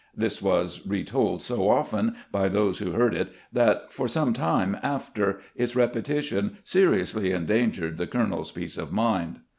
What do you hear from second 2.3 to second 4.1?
by those who heard it that, for